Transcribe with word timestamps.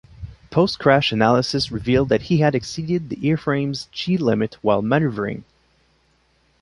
Post-crash 0.49 1.11
analysis 1.11 1.71
revealed 1.71 2.09
that 2.09 2.23
he 2.23 2.37
had 2.37 2.55
exceeded 2.55 3.09
the 3.09 3.17
airframe's 3.17 3.85
G 3.91 4.17
limit 4.17 4.55
while 4.63 4.81
maneuvering. 4.81 5.43